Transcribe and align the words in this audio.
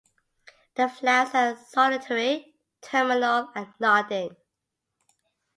The 0.73 0.89
flowers 0.89 1.29
are 1.35 1.55
solitary, 1.55 2.55
terminal 2.81 3.51
and 3.53 3.71
nodding. 3.79 4.35